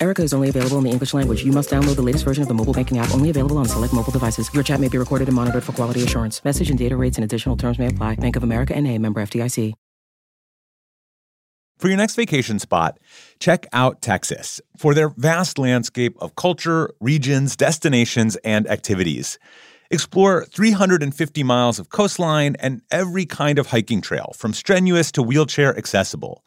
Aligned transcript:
Erica 0.00 0.22
is 0.22 0.32
only 0.32 0.48
available 0.48 0.78
in 0.78 0.84
the 0.84 0.90
English 0.90 1.12
language. 1.12 1.44
You 1.44 1.52
must 1.52 1.70
download 1.70 1.96
the 1.96 2.02
latest 2.02 2.24
version 2.24 2.42
of 2.42 2.48
the 2.48 2.54
mobile 2.54 2.72
banking 2.72 2.98
app, 2.98 3.12
only 3.12 3.30
available 3.30 3.58
on 3.58 3.66
select 3.66 3.92
mobile 3.92 4.12
devices. 4.12 4.48
Your 4.54 4.62
chat 4.62 4.80
may 4.80 4.88
be 4.88 4.98
recorded 4.98 5.28
and 5.28 5.34
monitored 5.34 5.64
for 5.64 5.72
quality 5.72 6.02
assurance. 6.02 6.44
Message 6.44 6.70
and 6.70 6.78
data 6.78 6.96
rates 6.96 7.16
and 7.16 7.24
additional 7.24 7.56
terms 7.56 7.78
may 7.78 7.88
apply. 7.88 8.14
Bank 8.16 8.36
of 8.36 8.42
America 8.42 8.74
and 8.76 8.86
a 8.86 8.96
member 8.98 9.20
FDIC. 9.20 9.74
For 11.78 11.86
your 11.86 11.96
next 11.96 12.16
vacation 12.16 12.58
spot, 12.58 12.98
check 13.38 13.64
out 13.72 14.02
Texas 14.02 14.60
for 14.76 14.94
their 14.94 15.10
vast 15.10 15.58
landscape 15.58 16.16
of 16.20 16.34
culture, 16.34 16.92
regions, 17.00 17.54
destinations, 17.54 18.34
and 18.42 18.68
activities. 18.68 19.38
Explore 19.88 20.44
350 20.46 21.42
miles 21.44 21.78
of 21.78 21.88
coastline 21.88 22.56
and 22.58 22.82
every 22.90 23.26
kind 23.26 23.60
of 23.60 23.68
hiking 23.68 24.00
trail, 24.00 24.32
from 24.36 24.52
strenuous 24.52 25.12
to 25.12 25.22
wheelchair 25.22 25.76
accessible. 25.78 26.44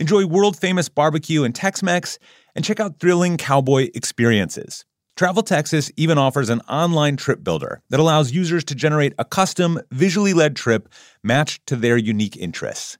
Enjoy 0.00 0.24
world 0.24 0.56
famous 0.56 0.88
barbecue 0.88 1.44
and 1.44 1.54
Tex 1.54 1.82
Mex, 1.82 2.18
and 2.56 2.64
check 2.64 2.80
out 2.80 2.98
thrilling 2.98 3.36
cowboy 3.36 3.90
experiences. 3.94 4.86
Travel 5.14 5.42
Texas 5.42 5.92
even 5.98 6.16
offers 6.16 6.48
an 6.48 6.62
online 6.62 7.18
trip 7.18 7.44
builder 7.44 7.82
that 7.90 8.00
allows 8.00 8.32
users 8.32 8.64
to 8.64 8.74
generate 8.74 9.12
a 9.18 9.26
custom, 9.26 9.78
visually 9.90 10.32
led 10.32 10.56
trip 10.56 10.88
matched 11.22 11.66
to 11.66 11.76
their 11.76 11.98
unique 11.98 12.34
interests. 12.38 12.96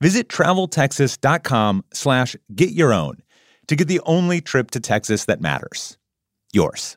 Visit 0.00 0.28
traveltexas.com 0.28 1.84
slash 1.92 2.34
get 2.56 2.70
your 2.70 2.92
own 2.92 3.22
to 3.68 3.76
get 3.76 3.86
the 3.86 4.00
only 4.04 4.40
trip 4.40 4.72
to 4.72 4.80
Texas 4.80 5.26
that 5.26 5.40
matters. 5.40 5.96
Yours. 6.52 6.96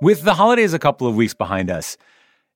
With 0.00 0.22
the 0.22 0.34
holidays 0.34 0.72
a 0.72 0.78
couple 0.78 1.08
of 1.08 1.16
weeks 1.16 1.34
behind 1.34 1.68
us, 1.68 1.96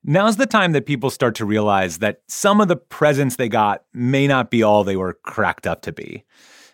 now's 0.03 0.37
the 0.37 0.45
time 0.45 0.71
that 0.73 0.85
people 0.85 1.09
start 1.09 1.35
to 1.35 1.45
realize 1.45 1.99
that 1.99 2.21
some 2.27 2.61
of 2.61 2.67
the 2.67 2.75
presents 2.75 3.35
they 3.35 3.49
got 3.49 3.83
may 3.93 4.27
not 4.27 4.51
be 4.51 4.63
all 4.63 4.83
they 4.83 4.95
were 4.95 5.17
cracked 5.23 5.67
up 5.67 5.81
to 5.83 5.91
be. 5.91 6.23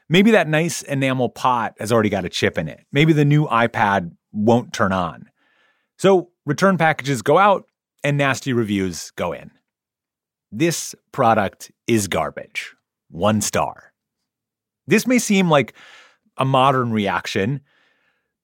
Maybe 0.09 0.31
that 0.31 0.47
nice 0.47 0.81
enamel 0.83 1.30
pot 1.30 1.75
has 1.80 1.92
already 1.92 2.09
got 2.09 2.25
a 2.25 2.30
chip 2.30 2.58
in 2.58 2.67
it. 2.67 2.86
Maybe 2.92 3.14
the 3.14 3.25
new 3.25 3.45
iPad 3.48 4.11
won't 4.31 4.73
turn 4.73 4.94
on. 4.94 5.30
So 5.98 6.30
return 6.45 6.78
packages 6.78 7.22
go 7.22 7.38
out 7.38 7.66
and 8.03 8.17
nasty 8.17 8.53
reviews 8.53 9.11
go 9.11 9.33
in. 9.33 9.52
This 10.52 10.95
product 11.11 11.72
is 11.88 12.08
garbage. 12.08 12.73
One 13.09 13.42
star. 13.42 13.92
This 14.86 15.05
may 15.05 15.20
seem 15.20 15.50
like 15.50 15.73
a 16.38 16.45
modern 16.45 16.92
reaction, 16.92 17.61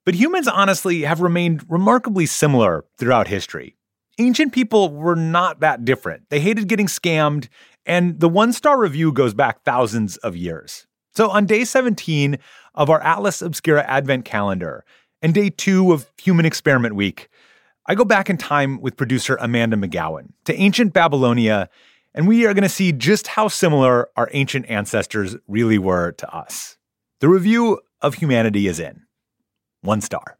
but 0.06 0.16
humans 0.16 0.48
honestly 0.48 1.04
have 1.04 1.22
remained 1.22 1.64
remarkably 1.70 2.26
similar 2.26 2.84
throughout 2.98 3.28
history. 3.28 3.78
Ancient 4.20 4.54
people 4.54 4.90
were 4.90 5.16
not 5.16 5.60
that 5.62 5.86
different. 5.86 6.30
They 6.30 6.40
hated 6.40 6.68
getting 6.68 6.86
scammed, 6.86 7.48
and 7.86 8.20
the 8.20 8.30
one 8.30 8.54
star 8.54 8.80
review 8.80 9.12
goes 9.12 9.34
back 9.34 9.64
thousands 9.64 10.18
of 10.18 10.38
years. 10.38 10.86
So 11.16 11.30
on 11.30 11.46
day 11.46 11.64
17 11.66 12.38
of 12.76 12.90
our 12.90 13.02
Atlas 13.02 13.42
Obscura 13.42 13.84
Advent 13.84 14.26
calendar 14.26 14.86
and 15.22 15.34
day 15.34 15.50
two 15.50 15.92
of 15.92 16.12
Human 16.22 16.46
Experiment 16.46 16.96
Week, 16.96 17.30
I 17.88 17.96
go 17.96 18.06
back 18.06 18.30
in 18.30 18.38
time 18.38 18.80
with 18.82 18.98
producer 18.98 19.38
Amanda 19.42 19.78
McGowan 19.78 20.30
to 20.46 20.56
ancient 20.56 20.94
Babylonia, 20.94 21.70
and 22.14 22.28
we 22.28 22.46
are 22.46 22.54
going 22.54 22.64
to 22.64 22.70
see 22.70 22.92
just 22.92 23.28
how 23.28 23.48
similar 23.48 24.10
our 24.16 24.30
ancient 24.34 24.70
ancestors 24.70 25.36
really 25.48 25.78
were 25.78 26.12
to 26.14 26.36
us. 26.36 26.78
The 27.20 27.30
review 27.30 27.82
of 28.02 28.16
humanity 28.16 28.68
is 28.68 28.80
in. 28.80 29.04
One 29.82 30.02
star. 30.02 30.38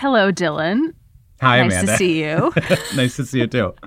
Hello, 0.00 0.30
Dylan. 0.30 0.94
Hi, 1.40 1.60
nice 1.60 1.72
Amanda. 1.72 1.86
Nice 1.86 1.90
to 1.90 1.96
see 1.96 2.22
you. 2.22 2.52
nice 2.96 3.16
to 3.16 3.26
see 3.26 3.40
you 3.40 3.48
too. 3.48 3.74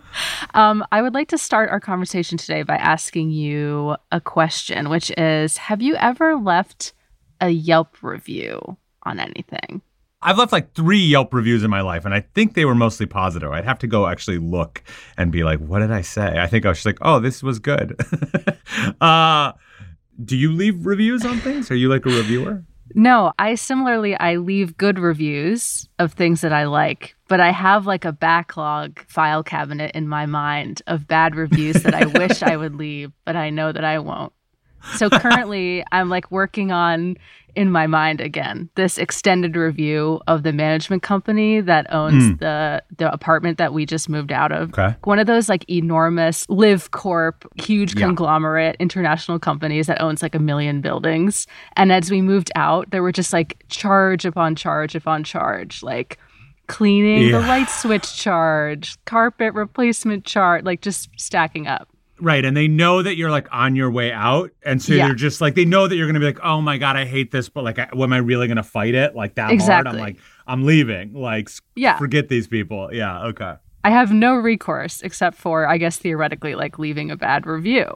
Um, 0.53 0.83
I 0.91 1.01
would 1.01 1.13
like 1.13 1.29
to 1.29 1.37
start 1.37 1.69
our 1.69 1.79
conversation 1.79 2.37
today 2.37 2.63
by 2.63 2.75
asking 2.75 3.29
you 3.29 3.95
a 4.11 4.19
question, 4.19 4.89
which 4.89 5.09
is 5.17 5.55
Have 5.55 5.81
you 5.81 5.95
ever 5.95 6.35
left 6.35 6.91
a 7.39 7.49
Yelp 7.49 8.03
review 8.03 8.75
on 9.03 9.21
anything? 9.21 9.81
I've 10.21 10.37
left 10.37 10.51
like 10.51 10.73
three 10.73 10.99
Yelp 10.99 11.33
reviews 11.33 11.63
in 11.63 11.69
my 11.69 11.79
life, 11.79 12.03
and 12.03 12.13
I 12.13 12.19
think 12.19 12.55
they 12.55 12.65
were 12.65 12.75
mostly 12.75 13.05
positive. 13.05 13.49
I'd 13.49 13.63
have 13.63 13.79
to 13.79 13.87
go 13.87 14.07
actually 14.07 14.39
look 14.39 14.83
and 15.15 15.31
be 15.31 15.45
like, 15.45 15.59
what 15.59 15.79
did 15.79 15.91
I 15.91 16.01
say? 16.01 16.37
I 16.37 16.47
think 16.47 16.65
I 16.65 16.69
was 16.69 16.79
just 16.79 16.85
like, 16.85 16.99
oh, 16.99 17.21
this 17.21 17.41
was 17.41 17.59
good. 17.59 17.97
uh, 19.01 19.53
do 20.25 20.35
you 20.35 20.51
leave 20.51 20.85
reviews 20.85 21.23
on 21.23 21.39
things? 21.39 21.71
Are 21.71 21.75
you 21.75 21.87
like 21.87 22.05
a 22.05 22.09
reviewer? 22.09 22.65
No, 22.95 23.33
I 23.39 23.55
similarly 23.55 24.15
I 24.15 24.37
leave 24.37 24.77
good 24.77 24.99
reviews 24.99 25.87
of 25.99 26.13
things 26.13 26.41
that 26.41 26.53
I 26.53 26.65
like, 26.65 27.15
but 27.27 27.39
I 27.39 27.51
have 27.51 27.85
like 27.85 28.05
a 28.05 28.11
backlog 28.11 28.99
file 29.07 29.43
cabinet 29.43 29.91
in 29.95 30.07
my 30.07 30.25
mind 30.25 30.81
of 30.87 31.07
bad 31.07 31.35
reviews 31.35 31.83
that 31.83 31.93
I 31.93 32.05
wish 32.19 32.43
I 32.43 32.57
would 32.57 32.75
leave, 32.75 33.11
but 33.25 33.35
I 33.35 33.49
know 33.49 33.71
that 33.71 33.83
I 33.85 33.99
won't. 33.99 34.33
So 34.95 35.09
currently 35.09 35.83
I'm 35.91 36.09
like 36.09 36.29
working 36.31 36.71
on 36.71 37.17
in 37.53 37.69
my 37.69 37.85
mind 37.85 38.21
again 38.21 38.69
this 38.75 38.97
extended 38.97 39.57
review 39.57 40.21
of 40.27 40.43
the 40.43 40.53
management 40.53 41.03
company 41.03 41.59
that 41.59 41.85
owns 41.93 42.23
Mm. 42.23 42.39
the 42.39 42.81
the 42.97 43.11
apartment 43.11 43.57
that 43.57 43.73
we 43.73 43.85
just 43.85 44.07
moved 44.07 44.31
out 44.31 44.53
of. 44.53 44.69
Okay. 44.69 44.95
One 45.03 45.19
of 45.19 45.27
those 45.27 45.49
like 45.49 45.65
enormous 45.69 46.45
Live 46.49 46.91
Corp, 46.91 47.45
huge 47.61 47.93
Yeah. 47.95 48.05
conglomerate 48.05 48.77
international 48.79 49.37
companies 49.37 49.87
that 49.87 49.99
owns 50.01 50.21
like 50.23 50.33
a 50.33 50.39
million 50.39 50.79
buildings. 50.79 51.45
And 51.75 51.91
as 51.91 52.09
we 52.09 52.21
moved 52.21 52.51
out, 52.55 52.89
there 52.91 53.03
were 53.03 53.11
just 53.11 53.33
like 53.33 53.63
charge 53.67 54.23
upon 54.25 54.55
charge 54.55 54.95
upon 54.95 55.25
charge, 55.25 55.83
like 55.83 56.17
cleaning 56.67 57.31
the 57.31 57.39
light 57.41 57.69
switch 57.69 58.15
charge, 58.15 58.95
carpet 59.05 59.53
replacement 59.53 60.23
charge, 60.23 60.63
like 60.63 60.79
just 60.81 61.09
stacking 61.17 61.67
up. 61.67 61.89
Right. 62.21 62.45
And 62.45 62.55
they 62.55 62.67
know 62.67 63.01
that 63.01 63.17
you're 63.17 63.31
like 63.31 63.47
on 63.51 63.75
your 63.75 63.91
way 63.91 64.11
out. 64.11 64.51
And 64.63 64.81
so 64.81 64.93
Yeah. 64.93 65.07
they're 65.07 65.15
just 65.15 65.41
like, 65.41 65.55
they 65.55 65.65
know 65.65 65.87
that 65.87 65.95
you're 65.95 66.05
going 66.05 66.13
to 66.13 66.19
be 66.19 66.27
like, 66.27 66.39
oh 66.43 66.61
my 66.61 66.77
God, 66.77 66.95
I 66.95 67.05
hate 67.05 67.31
this. 67.31 67.49
But 67.49 67.63
like, 67.63 67.79
I, 67.79 67.89
am 67.91 68.13
I 68.13 68.17
really 68.17 68.47
going 68.47 68.57
to 68.57 68.63
fight 68.63 68.93
it 68.93 69.15
like 69.15 69.35
that 69.35 69.43
hard? 69.43 69.53
Exactly. 69.53 69.91
I'm 69.91 69.97
like, 69.97 70.17
I'm 70.47 70.63
leaving. 70.63 71.13
Like, 71.13 71.49
Yeah. 71.75 71.97
forget 71.97 72.29
these 72.29 72.47
people. 72.47 72.93
Yeah. 72.93 73.25
Okay. 73.27 73.55
I 73.83 73.89
have 73.89 74.11
no 74.11 74.35
recourse 74.35 75.01
except 75.01 75.37
for, 75.37 75.67
I 75.67 75.77
guess, 75.77 75.97
theoretically, 75.97 76.53
like 76.53 76.77
leaving 76.77 77.09
a 77.09 77.17
bad 77.17 77.47
review. 77.47 77.87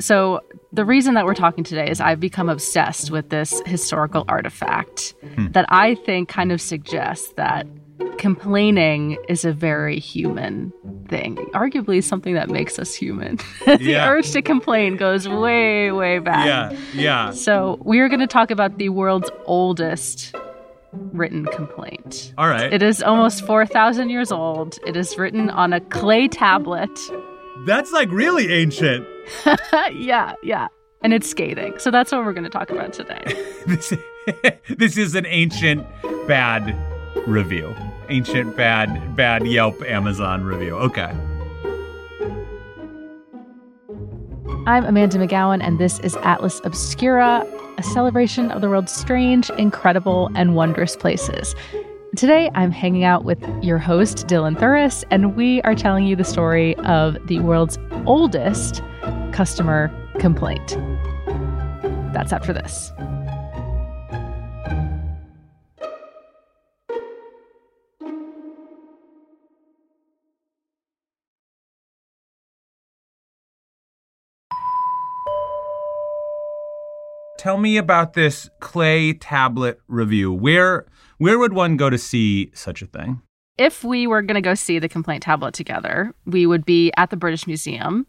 So, 0.00 0.40
the 0.72 0.84
reason 0.84 1.14
that 1.14 1.24
we're 1.24 1.34
talking 1.34 1.62
today 1.64 1.90
is 1.90 2.00
I've 2.00 2.20
become 2.20 2.48
obsessed 2.48 3.10
with 3.10 3.28
this 3.28 3.62
historical 3.66 4.24
artifact 4.28 5.14
hmm. 5.34 5.48
that 5.52 5.66
I 5.68 5.94
think 5.94 6.28
kind 6.28 6.52
of 6.52 6.60
suggests 6.60 7.32
that 7.34 7.66
complaining 8.18 9.16
is 9.28 9.44
a 9.44 9.52
very 9.52 9.98
human 9.98 10.72
thing, 11.08 11.36
arguably 11.54 12.02
something 12.02 12.34
that 12.34 12.50
makes 12.50 12.78
us 12.78 12.94
human. 12.94 13.38
the 13.66 13.78
Yeah. 13.80 14.08
urge 14.10 14.30
to 14.32 14.42
complain 14.42 14.96
goes 14.96 15.28
way, 15.28 15.92
way 15.92 16.18
back. 16.18 16.46
Yeah. 16.46 16.78
Yeah. 16.94 17.30
So, 17.30 17.78
we 17.84 18.00
are 18.00 18.08
going 18.08 18.20
to 18.20 18.26
talk 18.26 18.50
about 18.50 18.78
the 18.78 18.88
world's 18.88 19.30
oldest 19.44 20.34
written 20.92 21.44
complaint. 21.46 22.32
All 22.38 22.48
right. 22.48 22.72
It 22.72 22.82
is 22.82 23.02
almost 23.02 23.44
4,000 23.46 24.08
years 24.10 24.32
old. 24.32 24.78
It 24.86 24.96
is 24.96 25.16
written 25.18 25.50
on 25.50 25.72
a 25.72 25.80
clay 25.80 26.26
tablet. 26.28 26.90
That's 27.66 27.92
like 27.92 28.10
really 28.10 28.52
ancient. 28.52 29.06
yeah, 29.92 30.34
yeah. 30.42 30.68
And 31.02 31.12
it's 31.12 31.28
scathing. 31.28 31.78
So 31.78 31.90
that's 31.90 32.10
what 32.12 32.24
we're 32.24 32.32
going 32.32 32.44
to 32.44 32.50
talk 32.50 32.70
about 32.70 32.92
today. 32.92 33.22
this, 33.66 33.92
this 34.68 34.96
is 34.96 35.14
an 35.14 35.26
ancient 35.26 35.86
bad 36.26 36.74
review. 37.26 37.74
Ancient 38.08 38.56
bad 38.56 39.16
bad 39.16 39.46
Yelp 39.46 39.82
Amazon 39.82 40.44
review. 40.44 40.76
Okay. 40.76 41.12
I'm 44.66 44.84
Amanda 44.84 45.18
McGowan, 45.18 45.62
and 45.62 45.78
this 45.78 46.00
is 46.00 46.16
Atlas 46.16 46.60
Obscura, 46.64 47.46
a 47.78 47.82
celebration 47.84 48.50
of 48.50 48.60
the 48.60 48.68
world's 48.68 48.90
strange, 48.90 49.48
incredible, 49.50 50.28
and 50.34 50.56
wondrous 50.56 50.96
places. 50.96 51.54
Today, 52.16 52.50
I'm 52.54 52.72
hanging 52.72 53.04
out 53.04 53.24
with 53.24 53.38
your 53.62 53.78
host, 53.78 54.26
Dylan 54.26 54.56
Thuras, 54.56 55.04
and 55.10 55.36
we 55.36 55.62
are 55.62 55.74
telling 55.74 56.06
you 56.06 56.16
the 56.16 56.24
story 56.24 56.74
of 56.78 57.16
the 57.28 57.38
world's 57.40 57.78
oldest 58.06 58.82
customer 59.32 59.88
complaint. 60.18 60.76
That's 62.12 62.32
after 62.32 62.52
this. 62.52 62.90
Tell 77.46 77.58
me 77.58 77.76
about 77.76 78.14
this 78.14 78.50
clay 78.58 79.12
tablet 79.12 79.78
review. 79.86 80.32
Where 80.32 80.84
where 81.18 81.38
would 81.38 81.52
one 81.52 81.76
go 81.76 81.88
to 81.88 81.96
see 81.96 82.50
such 82.54 82.82
a 82.82 82.86
thing? 82.86 83.22
If 83.56 83.84
we 83.84 84.08
were 84.08 84.20
going 84.20 84.34
to 84.34 84.40
go 84.40 84.54
see 84.54 84.80
the 84.80 84.88
complaint 84.88 85.22
tablet 85.22 85.54
together, 85.54 86.12
we 86.26 86.44
would 86.44 86.66
be 86.66 86.92
at 86.96 87.10
the 87.10 87.16
British 87.16 87.46
Museum. 87.46 88.04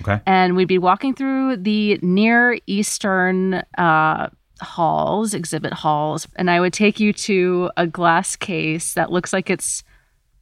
Okay. 0.00 0.20
And 0.26 0.56
we'd 0.56 0.66
be 0.66 0.76
walking 0.76 1.14
through 1.14 1.58
the 1.58 2.00
Near 2.02 2.58
Eastern 2.66 3.62
uh, 3.78 4.28
halls, 4.60 5.34
exhibit 5.34 5.72
halls, 5.72 6.26
and 6.34 6.50
I 6.50 6.58
would 6.58 6.72
take 6.72 6.98
you 6.98 7.12
to 7.12 7.70
a 7.76 7.86
glass 7.86 8.34
case 8.34 8.94
that 8.94 9.12
looks 9.12 9.32
like 9.32 9.50
it's 9.50 9.84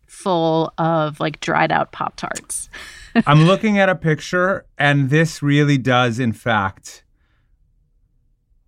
full 0.07 0.73
of 0.79 1.21
like 1.21 1.41
dried 1.41 1.71
out 1.71 1.93
Pop 1.93 2.17
Tarts. 2.17 2.71
I'm 3.27 3.45
looking 3.45 3.79
at 3.79 3.91
a 3.91 3.95
picture, 3.95 4.65
and 4.79 5.11
this 5.11 5.43
really 5.43 5.77
does, 5.77 6.19
in 6.19 6.33
fact, 6.33 7.05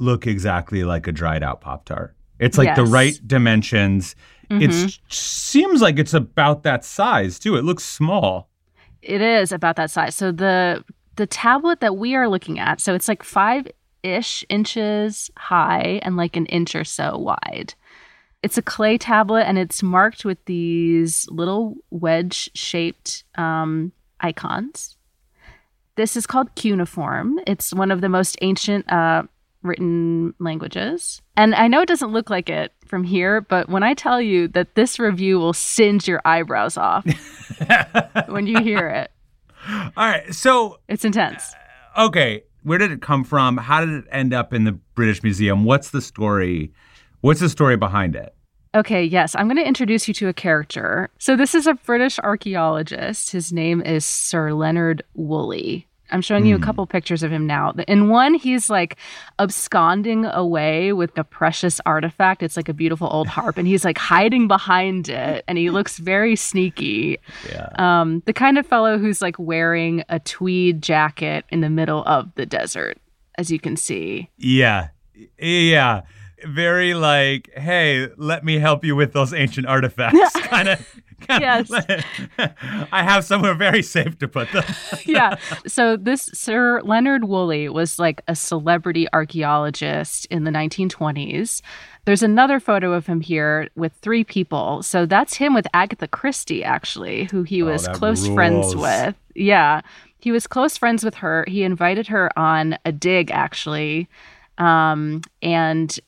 look 0.00 0.26
exactly 0.26 0.82
like 0.82 1.06
a 1.06 1.12
dried 1.12 1.42
out 1.42 1.60
Pop 1.60 1.84
Tart. 1.84 2.16
It's 2.38 2.58
like 2.58 2.74
the 2.74 2.84
right 2.84 3.20
dimensions. 3.26 4.16
It 4.50 4.98
seems 5.08 5.80
like 5.80 5.98
it's 5.98 6.14
about 6.14 6.64
that 6.64 6.84
size 6.84 7.38
too. 7.38 7.54
It 7.56 7.62
looks 7.62 7.84
small. 7.84 8.48
It 9.02 9.20
is 9.20 9.52
about 9.52 9.76
that 9.76 9.90
size. 9.90 10.16
So 10.16 10.32
the 10.32 10.84
the 11.16 11.26
tablet 11.26 11.80
that 11.80 11.96
we 11.96 12.14
are 12.14 12.28
looking 12.28 12.58
at, 12.58 12.80
so 12.80 12.94
it's 12.94 13.06
like 13.06 13.22
five 13.22 13.68
ish 14.02 14.44
inches 14.48 15.30
high 15.36 16.00
and 16.02 16.16
like 16.16 16.36
an 16.36 16.46
inch 16.46 16.74
or 16.74 16.84
so 16.84 17.16
wide. 17.18 17.74
It's 18.42 18.56
a 18.56 18.62
clay 18.62 18.96
tablet 18.96 19.42
and 19.42 19.58
it's 19.58 19.82
marked 19.82 20.24
with 20.24 20.42
these 20.46 21.28
little 21.30 21.76
wedge 21.90 22.50
shaped 22.54 23.24
um, 23.36 23.92
icons. 24.20 24.96
This 25.96 26.16
is 26.16 26.26
called 26.26 26.54
cuneiform. 26.54 27.38
It's 27.46 27.74
one 27.74 27.90
of 27.90 28.00
the 28.00 28.08
most 28.08 28.38
ancient 28.40 28.90
uh, 28.90 29.24
written 29.62 30.34
languages. 30.38 31.20
And 31.36 31.54
I 31.54 31.68
know 31.68 31.80
it 31.80 31.88
doesn't 31.88 32.12
look 32.12 32.30
like 32.30 32.48
it 32.48 32.72
from 32.86 33.04
here, 33.04 33.40
but 33.40 33.68
when 33.68 33.82
I 33.82 33.94
tell 33.94 34.20
you 34.20 34.48
that 34.48 34.74
this 34.74 34.98
review 34.98 35.38
will 35.38 35.52
singe 35.52 36.08
your 36.08 36.20
eyebrows 36.24 36.76
off 36.76 37.04
when 38.28 38.46
you 38.46 38.60
hear 38.60 38.88
it, 38.88 39.10
All 39.68 39.90
right. 39.96 40.34
So, 40.34 40.78
it's 40.88 41.04
intense. 41.04 41.52
Uh, 41.96 42.06
okay, 42.06 42.42
where 42.62 42.78
did 42.78 42.90
it 42.92 43.02
come 43.02 43.24
from? 43.24 43.56
How 43.56 43.80
did 43.84 43.90
it 43.90 44.04
end 44.10 44.32
up 44.32 44.52
in 44.52 44.64
the 44.64 44.72
British 44.94 45.22
Museum? 45.22 45.64
What's 45.64 45.90
the 45.90 46.00
story? 46.00 46.72
What's 47.20 47.40
the 47.40 47.48
story 47.48 47.76
behind 47.76 48.16
it? 48.16 48.34
Okay, 48.74 49.02
yes, 49.04 49.34
I'm 49.34 49.46
going 49.46 49.56
to 49.56 49.66
introduce 49.66 50.06
you 50.06 50.14
to 50.14 50.28
a 50.28 50.32
character. 50.32 51.10
So, 51.18 51.36
this 51.36 51.54
is 51.54 51.66
a 51.66 51.74
British 51.74 52.18
archaeologist. 52.20 53.32
His 53.32 53.52
name 53.52 53.82
is 53.82 54.04
Sir 54.04 54.52
Leonard 54.52 55.02
Woolley. 55.14 55.86
I'm 56.12 56.20
showing 56.22 56.46
you 56.46 56.56
a 56.56 56.60
couple 56.60 56.86
pictures 56.86 57.22
of 57.22 57.30
him 57.30 57.46
now. 57.46 57.72
In 57.88 58.08
one, 58.08 58.34
he's 58.34 58.70
like 58.70 58.96
absconding 59.38 60.24
away 60.24 60.92
with 60.92 61.16
a 61.18 61.24
precious 61.24 61.80
artifact. 61.86 62.42
It's 62.42 62.56
like 62.56 62.68
a 62.68 62.74
beautiful 62.74 63.08
old 63.10 63.26
harp, 63.36 63.58
and 63.58 63.66
he's 63.66 63.84
like 63.84 63.98
hiding 63.98 64.48
behind 64.48 65.08
it, 65.08 65.44
and 65.48 65.58
he 65.58 65.70
looks 65.70 65.98
very 65.98 66.36
sneaky. 66.36 67.18
Yeah. 67.48 67.68
Um, 67.78 68.22
the 68.26 68.32
kind 68.32 68.58
of 68.58 68.66
fellow 68.66 68.98
who's 68.98 69.22
like 69.22 69.38
wearing 69.38 70.04
a 70.08 70.18
tweed 70.20 70.82
jacket 70.82 71.44
in 71.50 71.60
the 71.60 71.70
middle 71.70 72.04
of 72.04 72.34
the 72.34 72.46
desert, 72.46 72.98
as 73.36 73.50
you 73.50 73.58
can 73.58 73.76
see. 73.76 74.30
Yeah. 74.36 74.88
Yeah. 75.38 76.02
Very 76.44 76.94
like, 76.94 77.50
hey, 77.54 78.08
let 78.16 78.44
me 78.44 78.58
help 78.58 78.84
you 78.84 78.96
with 78.96 79.12
those 79.12 79.34
ancient 79.34 79.66
artifacts. 79.66 80.18
kind 80.40 80.68
of. 80.68 81.00
Yes. 81.40 81.70
I 82.92 83.02
have 83.02 83.24
somewhere 83.24 83.54
very 83.54 83.82
safe 83.82 84.18
to 84.18 84.28
put 84.28 84.50
them. 84.52 84.64
yeah. 85.06 85.36
So 85.66 85.96
this 85.96 86.28
Sir 86.34 86.80
Leonard 86.82 87.24
Woolley 87.24 87.68
was 87.68 87.98
like 87.98 88.20
a 88.28 88.34
celebrity 88.34 89.06
archaeologist 89.12 90.26
in 90.26 90.44
the 90.44 90.50
1920s. 90.50 91.62
There's 92.04 92.22
another 92.22 92.60
photo 92.60 92.92
of 92.92 93.06
him 93.06 93.20
here 93.20 93.68
with 93.76 93.92
three 93.94 94.24
people. 94.24 94.82
So 94.82 95.06
that's 95.06 95.34
him 95.34 95.54
with 95.54 95.66
Agatha 95.72 96.08
Christie, 96.08 96.64
actually, 96.64 97.24
who 97.24 97.42
he 97.42 97.62
was 97.62 97.84
that 97.84 97.94
close 97.94 98.26
friends 98.26 98.74
with. 98.74 99.14
Yeah. 99.34 99.82
He 100.18 100.32
was 100.32 100.46
close 100.46 100.76
friends 100.76 101.04
with 101.04 101.14
her. 101.16 101.44
He 101.48 101.62
invited 101.62 102.08
her 102.08 102.36
on 102.38 102.76
a 102.84 102.92
dig, 102.92 103.30
actually. 103.30 104.08
Um, 104.58 105.22
and 105.42 105.98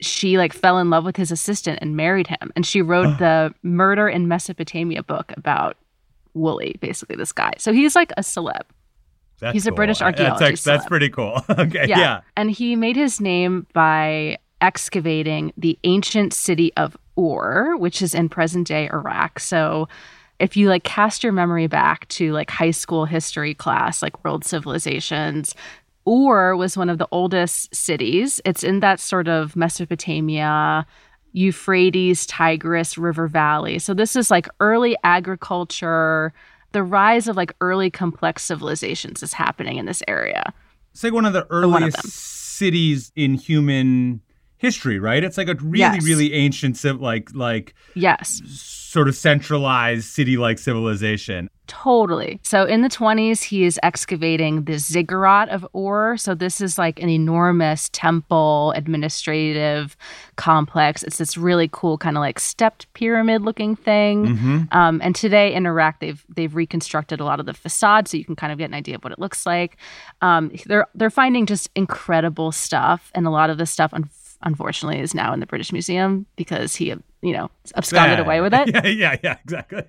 she 0.00 0.38
like 0.38 0.52
fell 0.52 0.78
in 0.78 0.90
love 0.90 1.04
with 1.04 1.16
his 1.16 1.30
assistant 1.30 1.78
and 1.80 1.96
married 1.96 2.26
him. 2.26 2.52
And 2.54 2.66
she 2.66 2.82
wrote 2.82 3.18
the 3.18 3.54
Murder 3.62 4.08
in 4.08 4.28
Mesopotamia 4.28 5.02
book 5.02 5.32
about 5.36 5.76
Woolley 6.34 6.76
basically 6.80 7.16
this 7.16 7.32
guy. 7.32 7.52
So 7.58 7.72
he's 7.72 7.96
like 7.96 8.12
a 8.16 8.20
celeb. 8.20 8.62
That's 9.38 9.52
He's 9.52 9.66
a 9.66 9.72
British 9.72 10.00
uh, 10.00 10.06
That's, 10.06 10.20
archaeology 10.20 10.44
that's, 10.44 10.64
that's 10.64 10.86
pretty 10.86 11.10
cool. 11.10 11.42
okay. 11.50 11.86
yeah. 11.88 11.98
Yeah. 11.98 12.20
And 12.36 12.50
he 12.50 12.74
made 12.74 12.96
his 12.96 13.20
name 13.20 13.66
by 13.74 14.38
excavating 14.60 15.52
the 15.58 15.78
ancient 15.84 16.32
city 16.32 16.72
of 16.76 16.96
Ur, 17.18 17.76
which 17.76 18.00
is 18.00 18.14
in 18.14 18.28
present 18.28 18.66
day 18.66 18.88
Iraq. 18.90 19.38
So 19.38 19.88
if 20.38 20.56
you 20.56 20.68
like 20.68 20.84
cast 20.84 21.22
your 21.22 21.32
memory 21.32 21.66
back 21.66 22.08
to 22.08 22.32
like 22.32 22.50
high 22.50 22.70
school 22.70 23.04
history 23.04 23.54
class, 23.54 24.02
like 24.02 24.24
world 24.24 24.44
civilizations, 24.44 25.54
Ur 26.08 26.56
was 26.56 26.76
one 26.76 26.88
of 26.88 26.98
the 26.98 27.08
oldest 27.10 27.74
cities. 27.74 28.40
It's 28.44 28.62
in 28.62 28.80
that 28.80 29.00
sort 29.00 29.28
of 29.28 29.56
Mesopotamia, 29.56 30.86
Euphrates, 31.32 32.26
Tigris 32.26 32.96
River 32.96 33.28
Valley. 33.28 33.78
So 33.78 33.92
this 33.92 34.16
is 34.16 34.30
like 34.30 34.48
early 34.60 34.96
agriculture. 35.04 36.32
The 36.72 36.82
rise 36.82 37.28
of 37.28 37.36
like 37.36 37.54
early 37.60 37.90
complex 37.90 38.44
civilizations 38.44 39.22
is 39.22 39.32
happening 39.32 39.78
in 39.78 39.86
this 39.86 40.02
area. 40.06 40.52
It's 40.92 41.02
like 41.04 41.12
one 41.12 41.26
of 41.26 41.32
the 41.32 41.46
one 41.50 41.82
of 41.82 41.94
earliest 41.94 42.08
cities 42.56 43.12
in 43.16 43.34
human 43.34 44.22
history, 44.58 44.98
right? 44.98 45.22
It's 45.22 45.36
like 45.38 45.48
a 45.48 45.54
really, 45.60 45.78
Yes. 45.96 46.04
really 46.04 46.32
ancient, 46.32 46.76
civ- 46.76 47.00
like, 47.00 47.30
like 47.34 47.74
Yes. 47.94 48.40
sort 48.46 49.08
of 49.08 49.14
centralized 49.14 50.04
city-like 50.04 50.58
civilization. 50.58 51.48
Totally. 51.66 52.38
So 52.44 52.64
in 52.64 52.82
the 52.82 52.88
20s, 52.88 53.42
he 53.42 53.64
is 53.64 53.78
excavating 53.82 54.64
the 54.64 54.78
ziggurat 54.78 55.48
of 55.48 55.66
Ur. 55.76 56.16
So 56.16 56.32
this 56.32 56.60
is 56.60 56.78
like 56.78 57.00
an 57.02 57.08
enormous 57.08 57.90
temple 57.92 58.72
administrative 58.76 59.96
complex. 60.36 61.02
It's 61.02 61.18
this 61.18 61.36
really 61.36 61.68
cool 61.72 61.98
kind 61.98 62.16
of 62.16 62.20
like 62.20 62.38
stepped 62.38 62.92
pyramid 62.94 63.42
looking 63.42 63.74
thing. 63.74 64.68
Um, 64.70 65.00
and 65.02 65.14
today 65.16 65.52
in 65.54 65.66
Iraq, 65.66 65.98
they've 66.00 66.24
they've 66.34 66.54
reconstructed 66.54 67.18
a 67.20 67.24
lot 67.24 67.40
of 67.40 67.46
the 67.46 67.54
facade, 67.54 68.06
so 68.08 68.16
you 68.16 68.24
can 68.24 68.36
kind 68.36 68.52
of 68.52 68.58
get 68.58 68.66
an 68.66 68.74
idea 68.74 68.94
of 68.94 69.02
what 69.04 69.12
it 69.12 69.18
looks 69.18 69.44
like. 69.44 69.76
Um, 70.22 70.52
they're 70.66 70.86
they're 70.94 71.10
finding 71.10 71.46
just 71.46 71.68
incredible 71.74 72.52
stuff, 72.52 73.10
and 73.14 73.26
a 73.26 73.30
lot 73.30 73.50
of 73.50 73.58
this 73.58 73.70
stuff. 73.72 73.92
Un- 73.92 74.08
Unfortunately, 74.42 75.00
is 75.00 75.14
now 75.14 75.32
in 75.32 75.40
the 75.40 75.46
British 75.46 75.72
Museum 75.72 76.26
because 76.36 76.74
he, 76.76 76.86
you 77.22 77.32
know, 77.32 77.50
absconded 77.76 78.18
Yeah. 78.18 78.24
away 78.24 78.40
with 78.40 78.52
it. 78.54 78.68
Yeah, 78.74 78.86
yeah, 78.86 79.16
yeah, 79.22 79.36
exactly. 79.42 79.82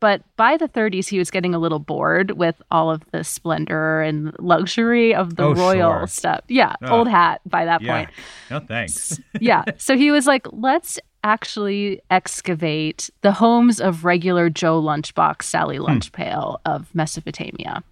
But 0.00 0.22
by 0.36 0.58
the 0.58 0.68
30s, 0.68 1.08
he 1.08 1.18
was 1.18 1.30
getting 1.30 1.54
a 1.54 1.58
little 1.58 1.78
bored 1.78 2.32
with 2.32 2.60
all 2.70 2.90
of 2.90 3.02
the 3.12 3.24
splendor 3.24 4.02
and 4.02 4.36
luxury 4.38 5.14
of 5.14 5.36
the 5.36 5.44
Oh, 5.44 5.54
royal 5.54 6.00
sure. 6.00 6.06
stuff. 6.06 6.40
Yeah, 6.48 6.74
Oh. 6.82 6.98
old 6.98 7.08
hat 7.08 7.40
by 7.46 7.64
that 7.64 7.80
Yeah. 7.80 7.94
point. 7.96 8.10
No 8.50 8.60
thanks. 8.60 9.18
Yeah. 9.40 9.64
So 9.78 9.96
he 9.96 10.10
was 10.10 10.26
like, 10.26 10.46
let's 10.52 10.98
actually 11.22 12.02
excavate 12.10 13.08
the 13.22 13.32
homes 13.32 13.80
of 13.80 14.04
regular 14.04 14.50
Joe 14.50 14.82
Lunchbox, 14.82 15.44
Sally 15.44 15.76
Hmm. 15.78 15.84
Lunchpail 15.84 16.58
of 16.66 16.94
Mesopotamia. 16.94 17.82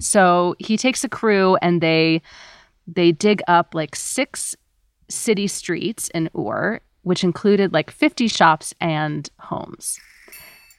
So 0.00 0.56
he 0.58 0.76
takes 0.76 1.04
a 1.04 1.08
crew 1.08 1.56
and 1.62 1.80
they 1.80 2.20
they 2.86 3.12
dig 3.12 3.40
up 3.46 3.74
like 3.74 3.94
six 3.96 4.54
city 5.10 5.46
streets 5.46 6.08
in 6.14 6.30
Ur, 6.36 6.80
which 7.02 7.24
included 7.24 7.72
like 7.72 7.90
50 7.90 8.28
shops 8.28 8.74
and 8.80 9.28
homes. 9.38 9.98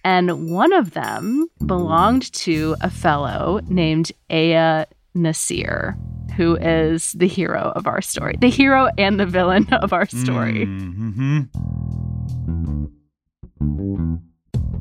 And 0.03 0.50
one 0.50 0.73
of 0.73 0.91
them 0.91 1.47
belonged 1.65 2.31
to 2.33 2.75
a 2.81 2.89
fellow 2.89 3.61
named 3.67 4.11
Aya 4.29 4.85
Nasir, 5.13 5.95
who 6.38 6.55
is 6.55 7.11
the 7.13 7.27
hero 7.27 7.71
of 7.75 7.85
our 7.85 8.01
story, 8.01 8.35
the 8.39 8.50
hero 8.50 8.89
and 8.97 9.19
the 9.19 9.25
villain 9.25 9.67
of 9.73 9.93
our 9.93 10.07
story. 10.07 10.65
hmm 10.65 11.41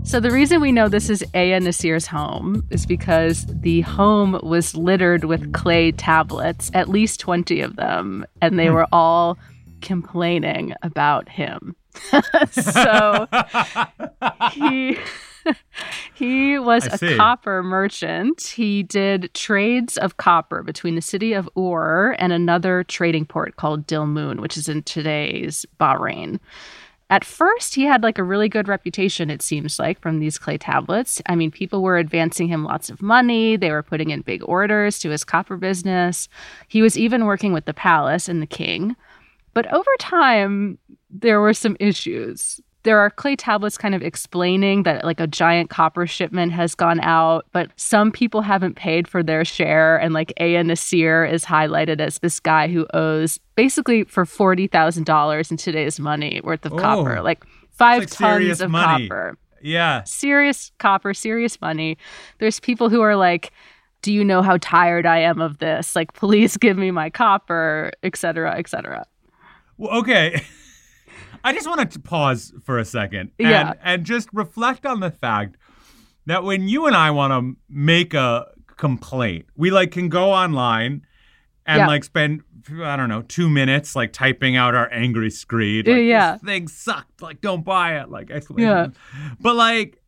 So 0.03 0.19
the 0.19 0.31
reason 0.31 0.61
we 0.61 0.73
know 0.73 0.89
this 0.89 1.11
is 1.11 1.25
Ea-Nasir's 1.35 2.07
home 2.07 2.67
is 2.71 2.87
because 2.87 3.47
the 3.47 3.83
home 3.83 4.41
was 4.43 4.75
littered 4.75 5.25
with 5.25 5.53
clay 5.53 5.93
tablets, 5.93 6.71
at 6.75 6.89
least 6.89 7.21
20 7.21 7.61
of 7.61 7.77
them, 7.77 8.25
and 8.41 8.59
they 8.59 8.67
hmm. 8.67 8.75
were 8.75 8.87
all 8.93 9.39
complaining 9.81 10.75
about 10.83 11.29
him. 11.29 11.77
so 12.51 13.27
he 14.53 14.97
he 16.15 16.59
was 16.59 16.87
a 16.87 17.17
copper 17.17 17.63
merchant. 17.63 18.43
He 18.43 18.83
did 18.83 19.33
trades 19.35 19.97
of 19.97 20.17
copper 20.17 20.63
between 20.63 20.95
the 20.95 21.03
city 21.03 21.33
of 21.33 21.49
Ur 21.57 22.15
and 22.19 22.33
another 22.33 22.85
trading 22.85 23.27
port 23.27 23.57
called 23.57 23.87
Dilmun, 23.87 24.41
which 24.41 24.57
is 24.57 24.69
in 24.69 24.83
today's 24.83 25.67
Bahrain. 25.79 26.39
At 27.11 27.25
first, 27.25 27.75
he 27.75 27.83
had 27.83 28.05
like 28.05 28.19
a 28.19 28.25
really 28.25 28.49
good 28.49 28.69
reputation, 28.69 29.31
it 29.31 29.43
seems 29.43 29.81
like, 29.81 30.01
from 30.01 30.21
these 30.21 30.39
clay 30.39 30.57
tablets. 30.57 31.21
I 31.27 31.35
mean, 31.35 31.51
people 31.51 31.83
were 31.83 31.99
advancing 31.99 32.47
him 32.47 32.65
lots 32.65 32.89
of 32.89 33.03
money, 33.03 33.57
they 33.57 33.73
were 33.73 33.83
putting 33.83 34.11
in 34.11 34.23
big 34.23 34.45
orders 34.45 35.01
to 35.01 35.11
his 35.11 35.25
copper 35.25 35.57
business. 35.57 36.29
He 36.69 36.83
was 36.83 36.97
even 36.97 37.27
working 37.27 37.53
with 37.53 37.65
the 37.65 37.75
palace 37.75 38.29
and 38.29 38.41
the 38.41 38.47
king. 38.47 38.95
But 39.55 39.73
over 39.73 39.91
time, 39.99 40.79
there 41.11 41.41
were 41.41 41.53
some 41.53 41.77
issues 41.81 42.61
there 42.83 42.99
are 42.99 43.11
clay 43.11 43.37
tablets 43.37 43.77
kind 43.77 43.95
of 43.95 44.03
explaining 44.03 44.85
that 44.85 45.05
like 45.05 45.21
a 45.21 45.27
giant 45.27 45.71
copper 45.71 46.07
shipment 46.07 46.53
has 46.53 46.75
gone 46.75 47.01
out, 47.01 47.47
but 47.53 47.71
some 47.77 48.11
people 48.11 48.41
haven't 48.41 48.77
paid 48.77 49.07
for 49.07 49.23
their 49.23 49.45
share. 49.45 49.99
And 49.99 50.15
like 50.15 50.33
Ea-Nasir 50.41 51.25
is 51.25 51.45
highlighted 51.45 52.01
as 52.01 52.19
this 52.19 52.41
guy 52.41 52.69
who 52.69 52.87
owes 52.95 53.39
basically 53.55 54.05
for 54.05 54.25
$40,000 54.25 55.51
in 55.51 55.57
today's 55.57 56.01
money 56.01 56.41
worth 56.43 56.65
of 56.65 56.73
oh, 56.73 56.79
copper, 56.79 57.21
like 57.23 57.45
five 57.71 58.01
like 58.01 58.11
tons 58.11 58.61
of 58.61 58.71
money. 58.71 59.09
copper. 59.09 59.37
Yeah. 59.63 60.03
Serious 60.05 60.73
copper, 60.79 61.13
serious 61.13 61.61
money. 61.61 61.99
There's 62.39 62.61
people 62.61 62.89
who 62.89 63.03
are 63.03 63.17
like, 63.17 63.53
do 64.03 64.13
you 64.13 64.25
know 64.25 64.41
how 64.41 64.57
tired 64.59 65.05
I 65.05 65.19
am 65.19 65.41
of 65.41 65.59
this? 65.59 65.95
Like, 65.95 66.15
please 66.15 66.57
give 66.61 66.79
me 66.79 66.91
my 66.91 67.11
copper, 67.11 67.93
et 68.03 68.17
cetera, 68.17 68.59
et 68.59 68.69
cetera. 68.69 69.05
Well, 69.77 69.99
okay. 69.99 70.43
I 71.45 71.53
just 71.53 71.67
want 71.67 71.91
to 71.91 71.99
pause 72.01 72.53
for 72.65 72.79
a 72.79 72.85
second 72.85 73.31
and, 73.39 73.49
yeah. 73.49 73.75
and 73.83 74.05
just 74.05 74.29
reflect 74.33 74.87
on 74.87 75.01
the 75.01 75.11
fact 75.11 75.57
that 76.27 76.45
when 76.45 76.69
you 76.69 76.87
and 76.87 76.97
I 76.97 77.11
want 77.11 77.33
to 77.33 77.57
make 77.69 78.15
a 78.15 78.47
complaint, 78.77 79.47
we 79.57 79.71
like 79.71 79.91
can 79.91 80.09
go 80.09 80.33
online 80.33 81.07
and 81.67 81.79
yeah. 81.81 81.87
like 81.87 82.05
spend 82.05 82.43
I 82.83 82.97
don't 82.97 83.09
know 83.09 83.23
two 83.23 83.49
minutes 83.49 83.97
like 83.97 84.13
typing 84.13 84.57
out 84.57 84.75
our 84.75 84.93
angry 84.93 85.31
screed. 85.31 85.89
Like, 85.89 86.03
yeah, 86.03 86.33
this 86.33 86.43
thing 86.43 86.69
sucked. 86.69 87.23
Like 87.23 87.41
don't 87.41 87.65
buy 87.65 88.01
it. 88.01 88.11
Like 88.11 88.31
exclamation. 88.31 88.95
Yeah. 89.15 89.31
But 89.41 89.57
like 89.57 90.01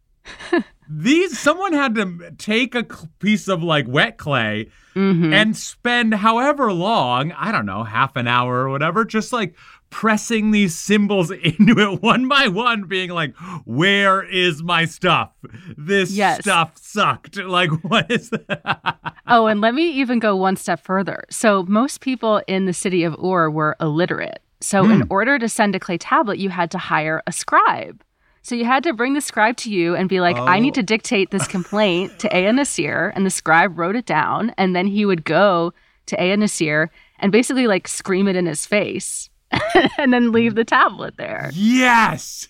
these, 0.88 1.38
someone 1.38 1.72
had 1.72 1.94
to 1.94 2.32
take 2.38 2.74
a 2.74 2.84
piece 3.18 3.48
of 3.48 3.62
like 3.62 3.86
wet 3.88 4.18
clay 4.18 4.70
mm-hmm. 4.94 5.32
and 5.32 5.56
spend 5.56 6.14
however 6.14 6.72
long 6.72 7.32
I 7.32 7.52
don't 7.52 7.66
know 7.66 7.84
half 7.84 8.16
an 8.16 8.28
hour 8.28 8.64
or 8.64 8.68
whatever 8.70 9.04
just 9.04 9.32
like 9.32 9.56
pressing 9.92 10.50
these 10.50 10.76
symbols 10.76 11.30
into 11.42 11.78
it 11.78 12.02
one 12.02 12.26
by 12.26 12.48
one, 12.48 12.84
being 12.84 13.10
like, 13.10 13.36
Where 13.64 14.22
is 14.24 14.62
my 14.62 14.86
stuff? 14.86 15.30
This 15.76 16.10
yes. 16.10 16.40
stuff 16.40 16.76
sucked. 16.78 17.38
Like, 17.52 17.70
what 17.84 18.10
is 18.10 18.30
that? 18.30 19.14
oh, 19.26 19.46
and 19.46 19.60
let 19.60 19.74
me 19.74 19.90
even 19.90 20.18
go 20.18 20.34
one 20.34 20.56
step 20.56 20.80
further. 20.80 21.24
So, 21.28 21.64
most 21.64 22.00
people 22.00 22.40
in 22.46 22.64
the 22.64 22.72
city 22.72 23.04
of 23.04 23.14
Ur 23.22 23.50
were 23.50 23.76
illiterate. 23.78 24.40
So, 24.60 24.84
mm. 24.84 24.92
in 24.92 25.00
hmm. 25.02 25.06
order 25.10 25.38
to 25.38 25.48
send 25.48 25.74
a 25.74 25.80
clay 25.80 25.98
tablet, 25.98 26.38
you 26.38 26.48
had 26.48 26.70
to 26.70 26.78
hire 26.78 27.22
a 27.26 27.32
scribe. 27.32 28.02
So 28.40 28.54
you 28.54 28.64
had 28.64 28.82
to 28.84 28.94
bring 28.94 29.12
the 29.12 29.20
scribe 29.20 29.56
to 29.58 29.70
you 29.70 29.94
and 29.94 30.08
be 30.08 30.20
like, 30.20 30.36
oh. 30.36 30.46
I 30.46 30.60
need 30.60 30.74
to 30.74 30.80
oh. 30.80 30.84
dictate 30.84 31.30
this 31.30 31.46
complaint 31.46 32.18
to 32.20 32.36
Ea-Nasir. 32.36 33.12
And 33.14 33.26
the 33.26 33.30
scribe 33.30 33.78
wrote 33.78 33.96
it 33.96 34.06
down. 34.06 34.52
And 34.56 34.74
then 34.74 34.86
he 34.86 35.04
would 35.04 35.24
go 35.24 35.74
to 36.06 36.22
Ea-Nasir 36.22 36.90
and 37.18 37.30
basically 37.30 37.66
like 37.66 37.86
scream 37.86 38.26
it 38.26 38.36
in 38.36 38.46
his 38.46 38.66
face 38.66 39.30
and 39.98 40.12
then 40.12 40.32
leave 40.32 40.54
the 40.54 40.64
tablet 40.64 41.16
there. 41.16 41.50
Yes. 41.54 42.48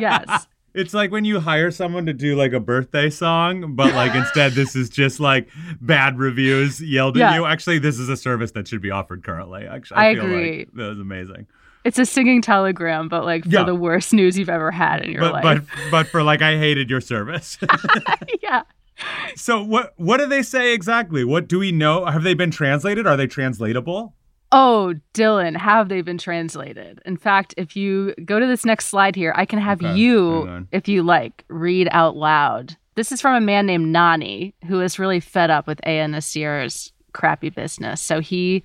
yes. 0.00 0.46
It's 0.74 0.94
like 0.94 1.10
when 1.10 1.26
you 1.26 1.38
hire 1.38 1.70
someone 1.70 2.06
to 2.06 2.14
do 2.14 2.34
like 2.34 2.54
a 2.54 2.60
birthday 2.60 3.10
song, 3.10 3.74
but 3.76 3.94
like 3.94 4.14
instead 4.14 4.52
this 4.52 4.74
is 4.74 4.88
just 4.88 5.20
like 5.20 5.50
bad 5.82 6.18
reviews 6.18 6.80
yelled 6.80 7.16
yeah. 7.16 7.30
at 7.30 7.34
you. 7.34 7.44
Actually, 7.44 7.78
this 7.78 7.98
is 7.98 8.08
a 8.08 8.16
service 8.16 8.52
that 8.52 8.66
should 8.68 8.80
be 8.80 8.90
offered 8.90 9.22
currently. 9.22 9.66
Actually, 9.66 9.98
I, 9.98 10.04
I 10.04 10.08
agree. 10.12 10.58
Like 10.60 10.72
that 10.72 10.88
was 10.88 10.98
amazing. 10.98 11.46
It's 11.84 11.98
a 11.98 12.06
singing 12.06 12.40
telegram, 12.40 13.08
but 13.08 13.24
like 13.24 13.44
for 13.44 13.50
yeah. 13.50 13.64
the 13.64 13.74
worst 13.74 14.14
news 14.14 14.38
you've 14.38 14.48
ever 14.48 14.70
had 14.70 15.04
in 15.04 15.12
your 15.12 15.20
but, 15.20 15.32
life. 15.32 15.44
But 15.44 15.64
but 15.90 16.06
for 16.06 16.22
like 16.22 16.40
I 16.40 16.56
hated 16.56 16.88
your 16.88 17.02
service. 17.02 17.58
yeah. 18.42 18.62
So 19.36 19.62
what 19.62 19.92
what 19.96 20.18
do 20.18 20.26
they 20.26 20.42
say 20.42 20.72
exactly? 20.72 21.24
What 21.24 21.48
do 21.48 21.58
we 21.58 21.70
know? 21.70 22.06
Have 22.06 22.22
they 22.22 22.32
been 22.32 22.50
translated? 22.50 23.06
Are 23.06 23.16
they 23.16 23.26
translatable? 23.26 24.14
Oh, 24.54 24.94
Dylan, 25.14 25.56
have 25.56 25.88
they 25.88 26.02
been 26.02 26.18
translated? 26.18 27.00
In 27.06 27.16
fact, 27.16 27.54
if 27.56 27.74
you 27.74 28.14
go 28.24 28.38
to 28.38 28.46
this 28.46 28.66
next 28.66 28.86
slide 28.86 29.16
here, 29.16 29.32
I 29.34 29.46
can 29.46 29.58
have 29.58 29.82
okay, 29.82 29.96
you, 29.96 30.66
if 30.70 30.88
you 30.88 31.02
like, 31.02 31.44
read 31.48 31.88
out 31.90 32.16
loud. 32.16 32.76
This 32.94 33.10
is 33.10 33.22
from 33.22 33.34
a 33.34 33.40
man 33.40 33.64
named 33.64 33.88
Nani, 33.88 34.54
who 34.66 34.82
is 34.82 34.98
really 34.98 35.20
fed 35.20 35.50
up 35.50 35.66
with 35.66 35.80
Ea-Nasir's 35.86 36.92
crappy 37.14 37.48
business. 37.48 38.02
So 38.02 38.20
he 38.20 38.62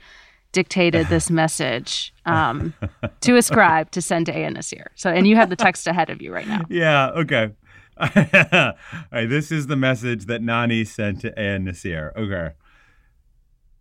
dictated 0.51 1.07
this 1.07 1.29
message 1.41 2.13
um, 2.25 2.73
to 3.21 3.37
a 3.37 3.41
scribe 3.41 3.91
to 3.91 4.01
send 4.01 4.25
to 4.25 4.37
Ea-Nasir. 4.37 4.91
So, 4.95 5.09
and 5.09 5.25
you 5.25 5.37
have 5.37 5.49
the 5.49 5.55
text 5.55 5.87
ahead 5.87 6.09
of 6.09 6.21
you 6.21 6.33
right 6.33 6.47
now. 6.47 6.61
Yeah, 6.69 7.09
okay. 7.11 7.51
All 7.97 8.09
right, 8.13 9.25
this 9.25 9.51
is 9.51 9.67
the 9.67 9.77
message 9.77 10.25
that 10.25 10.41
Nani 10.41 10.83
sent 10.83 11.21
to 11.21 11.29
Ea-Nasir. 11.29 12.11
Okay. 12.17 12.53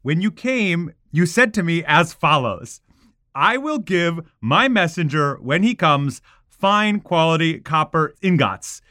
When 0.06 0.20
you 0.20 0.30
came, 0.30 0.92
you 1.10 1.26
said 1.26 1.52
to 1.54 1.64
me 1.64 1.82
as 1.84 2.14
follows 2.14 2.80
I 3.34 3.56
will 3.56 3.80
give 3.80 4.20
my 4.40 4.68
messenger, 4.68 5.34
when 5.42 5.64
he 5.64 5.74
comes, 5.74 6.22
fine 6.48 7.00
quality 7.00 7.58
copper 7.58 8.14
ingots. 8.22 8.82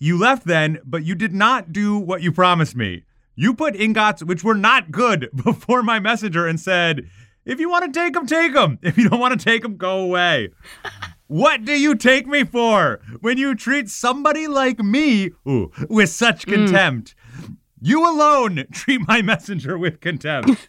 You 0.00 0.18
left 0.18 0.48
then, 0.48 0.80
but 0.84 1.04
you 1.04 1.14
did 1.14 1.32
not 1.32 1.72
do 1.72 1.96
what 1.96 2.22
you 2.22 2.32
promised 2.32 2.74
me. 2.74 3.04
You 3.36 3.54
put 3.54 3.76
ingots 3.76 4.24
which 4.24 4.42
were 4.42 4.56
not 4.56 4.90
good 4.90 5.30
before 5.44 5.84
my 5.84 6.00
messenger 6.00 6.48
and 6.48 6.58
said, 6.58 7.08
if 7.44 7.60
you 7.60 7.70
want 7.70 7.84
to 7.84 8.00
take 8.00 8.14
them, 8.14 8.26
take 8.26 8.52
them. 8.52 8.80
If 8.82 8.98
you 8.98 9.08
don't 9.08 9.20
want 9.20 9.38
to 9.38 9.44
take 9.44 9.62
them, 9.62 9.76
go 9.76 10.00
away. 10.00 10.48
What 11.28 11.66
do 11.66 11.78
you 11.78 11.94
take 11.94 12.26
me 12.26 12.44
for 12.44 13.00
when 13.20 13.36
you 13.36 13.54
treat 13.54 13.90
somebody 13.90 14.48
like 14.48 14.78
me 14.78 15.32
ooh, 15.46 15.70
with 15.90 16.08
such 16.08 16.46
mm. 16.46 16.54
contempt? 16.54 17.14
You 17.80 18.08
alone 18.08 18.64
treat 18.72 19.06
my 19.06 19.22
messenger 19.22 19.78
with 19.78 20.00
contempt. 20.00 20.68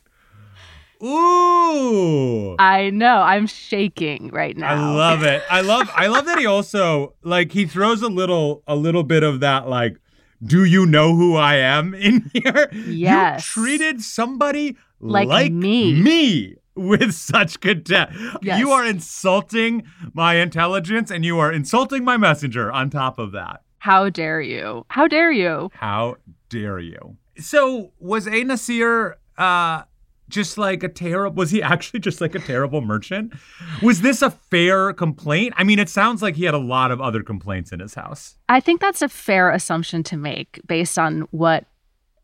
Ooh. 1.01 2.57
I 2.59 2.89
know. 2.89 3.21
I'm 3.21 3.47
shaking 3.47 4.29
right 4.29 4.55
now. 4.57 4.73
I 4.73 4.95
love 4.95 5.23
it. 5.23 5.41
I 5.49 5.61
love 5.61 5.89
I 5.95 6.07
love 6.07 6.25
that 6.25 6.39
he 6.39 6.45
also 6.45 7.15
like 7.23 7.53
he 7.53 7.65
throws 7.65 8.01
a 8.01 8.09
little 8.09 8.63
a 8.67 8.75
little 8.75 9.03
bit 9.03 9.23
of 9.23 9.39
that 9.39 9.67
like 9.69 9.97
do 10.43 10.63
you 10.63 10.85
know 10.85 11.15
who 11.15 11.35
I 11.35 11.55
am 11.55 11.93
in 11.95 12.29
here? 12.33 12.69
Yes. 12.73 13.55
You 13.55 13.63
treated 13.63 14.01
somebody 14.01 14.77
like, 14.99 15.27
like 15.27 15.51
me. 15.51 15.93
me 15.93 16.55
with 16.75 17.13
such 17.13 17.59
contempt. 17.59 18.15
Yes. 18.41 18.59
You 18.59 18.71
are 18.71 18.85
insulting 18.85 19.83
my 20.13 20.35
intelligence 20.35 21.11
and 21.11 21.25
you 21.25 21.39
are 21.39 21.51
insulting 21.51 22.03
my 22.03 22.17
messenger 22.17 22.71
on 22.71 22.89
top 22.89 23.19
of 23.19 23.31
that. 23.33 23.61
How 23.79 24.09
dare 24.09 24.41
you? 24.41 24.85
How 24.89 25.07
dare 25.07 25.31
you? 25.31 25.71
How 25.73 26.17
dare 26.49 26.79
you? 26.79 27.17
So 27.37 27.91
was 27.99 28.27
Ea-Nasir 28.27 29.17
uh 29.37 29.83
just 30.27 30.57
like 30.57 30.83
a 30.83 30.89
terrible 30.89 31.35
was 31.35 31.51
he 31.51 31.61
actually 31.61 31.99
just 31.99 32.21
like 32.21 32.35
a 32.35 32.39
terrible 32.39 32.81
merchant? 32.81 33.33
Was 33.81 34.01
this 34.01 34.21
a 34.21 34.29
fair 34.29 34.93
complaint? 34.93 35.53
I 35.57 35.63
mean, 35.63 35.79
it 35.79 35.89
sounds 35.89 36.21
like 36.21 36.35
he 36.35 36.45
had 36.45 36.53
a 36.53 36.59
lot 36.59 36.91
of 36.91 37.01
other 37.01 37.23
complaints 37.23 37.71
in 37.71 37.79
his 37.79 37.95
house. 37.95 38.37
I 38.47 38.59
think 38.59 38.79
that's 38.79 39.01
a 39.01 39.09
fair 39.09 39.49
assumption 39.49 40.03
to 40.03 40.17
make 40.17 40.61
based 40.67 40.99
on 40.99 41.21
what 41.31 41.65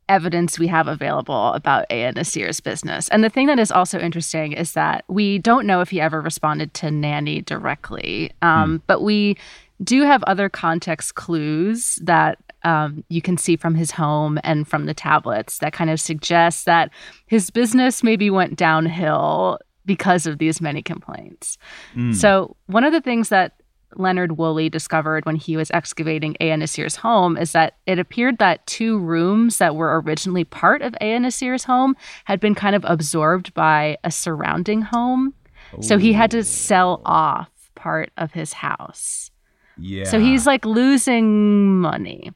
evidence 0.08 0.60
we 0.60 0.68
have 0.68 0.88
available 0.88 1.54
about 1.54 1.92
Ea-Nasir's 1.92 2.60
business. 2.60 3.10
And 3.10 3.24
the 3.24 3.30
thing 3.30 3.48
that 3.48 3.58
is 3.58 3.72
also 3.72 4.00
interesting 4.00 4.54
is 4.54 4.74
that 4.74 5.04
we 5.08 5.40
don't 5.40 5.66
know 5.66 5.82
if 5.82 5.90
he 5.90 6.00
ever 6.00 6.22
responded 6.22 6.76
to 6.76 6.92
Nani 6.92 7.42
directly, 7.42 8.32
um, 8.44 8.70
hmm. 8.70 8.78
but 8.86 9.02
we 9.02 9.36
do 9.84 10.04
have 10.04 10.24
other 10.24 10.50
context 10.50 11.16
clues 11.16 11.96
that 12.04 12.38
um, 12.64 13.04
you 13.10 13.22
can 13.22 13.38
see 13.38 13.56
from 13.56 13.76
his 13.76 13.92
home 13.92 14.40
and 14.44 14.68
from 14.68 14.86
the 14.86 14.94
tablets 14.94 15.60
that 15.60 15.74
kind 15.74 15.90
of 15.90 16.00
suggests 16.00 16.64
that 16.64 16.92
his 17.28 17.50
business 17.52 18.04
maybe 18.04 18.30
went 18.30 18.56
downhill 18.56 19.60
because 19.86 20.26
of 20.26 20.40
these 20.40 20.60
many 20.62 20.82
complaints. 20.82 21.58
Mm. 21.96 22.16
So, 22.16 22.56
one 22.66 22.84
of 22.84 22.92
the 22.92 23.02
things 23.02 23.30
that 23.30 23.54
Leonard 23.98 24.38
Woolley 24.38 24.70
discovered 24.70 25.26
when 25.26 25.36
he 25.36 25.56
was 25.56 25.72
excavating 25.72 26.36
Ea-Nasir's 26.42 26.96
home 26.96 27.38
is 27.38 27.52
that 27.52 27.76
it 27.86 28.00
appeared 28.00 28.40
that 28.40 28.66
two 28.68 28.98
rooms 28.98 29.58
that 29.60 29.76
were 29.76 30.02
originally 30.02 30.44
part 30.44 30.82
of 30.82 30.96
Ea-Nasir's 31.02 31.64
home 31.64 31.96
had 32.26 32.40
been 32.40 32.56
kind 32.56 32.76
of 32.76 32.84
absorbed 32.88 33.54
by 33.54 33.98
a 34.04 34.12
surrounding 34.12 34.82
home. 34.82 35.34
Ooh. 35.78 35.82
So 35.82 35.98
he 35.98 36.14
had 36.14 36.32
to 36.32 36.44
sell 36.44 37.02
off 37.06 37.50
part 37.76 38.12
of 38.18 38.32
his 38.32 38.54
house. 38.54 39.32
Yeah. 39.78 40.06
So 40.06 40.20
he's 40.20 40.46
like 40.46 40.66
losing 40.66 41.80
money. 41.80 42.32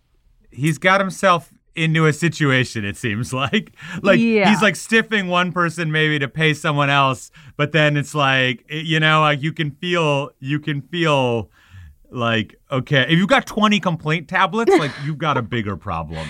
He's 0.52 0.78
got 0.78 1.00
himself 1.00 1.52
into 1.76 2.06
a 2.06 2.14
situation 2.14 2.84
it 2.84 2.98
seems 2.98 3.32
like 3.34 3.72
like 4.02 4.20
yeah. 4.20 4.50
he's 4.50 4.62
like 4.62 4.76
stiffing 4.76 5.28
one 5.28 5.52
person 5.52 5.92
maybe 5.92 6.20
to 6.20 6.28
pay 6.28 6.54
someone 6.54 6.90
else 6.90 7.32
but 7.58 7.72
then 7.72 7.96
it's 7.96 8.14
like 8.14 8.66
you 8.70 9.00
know 9.00 9.22
like 9.22 9.42
you 9.42 9.54
can 9.54 9.72
feel 9.72 10.30
you 10.40 10.60
can 10.60 10.82
feel 10.82 11.50
like 12.12 12.56
okay 12.72 13.04
if 13.04 13.12
you've 13.12 13.30
got 13.30 13.46
20 13.46 13.80
complaint 13.80 14.28
tablets 14.28 14.76
like 14.78 14.92
you've 15.06 15.18
got 15.18 15.38
a 15.38 15.42
bigger 15.42 15.78
problem 15.78 16.28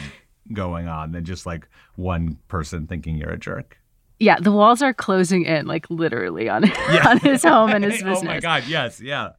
going 0.54 0.88
on 0.88 1.14
than 1.14 1.24
just 1.24 1.46
like 1.46 1.68
one 1.96 2.38
person 2.48 2.86
thinking 2.86 3.16
you're 3.16 3.32
a 3.32 3.40
jerk 3.40 3.78
yeah 4.20 4.38
the 4.40 4.52
walls 4.52 4.82
are 4.82 4.94
closing 4.94 5.46
in 5.46 5.66
like 5.66 5.90
literally 5.90 6.50
on, 6.50 6.64
yeah. 6.92 7.08
on 7.08 7.18
his 7.20 7.44
home 7.44 7.70
and 7.72 7.84
his 7.86 7.94
business 7.94 8.20
oh 8.22 8.26
my 8.26 8.40
god 8.40 8.64
yes 8.68 9.00
yeah 9.00 9.30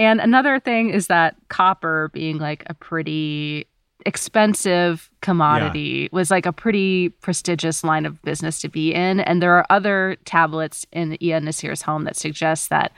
And 0.00 0.18
another 0.18 0.58
thing 0.58 0.88
is 0.88 1.08
that 1.08 1.36
copper 1.48 2.08
being 2.14 2.38
like 2.38 2.64
a 2.68 2.74
pretty 2.74 3.66
expensive 4.06 5.10
commodity 5.20 6.08
yeah. 6.10 6.16
was 6.16 6.30
like 6.30 6.46
a 6.46 6.54
pretty 6.54 7.10
prestigious 7.20 7.84
line 7.84 8.06
of 8.06 8.20
business 8.22 8.62
to 8.62 8.68
be 8.70 8.94
in. 8.94 9.20
And 9.20 9.42
there 9.42 9.52
are 9.52 9.66
other 9.68 10.16
tablets 10.24 10.86
in 10.90 11.22
Ea-Nasir's 11.22 11.82
home 11.82 12.04
that 12.04 12.16
suggest 12.16 12.70
that 12.70 12.92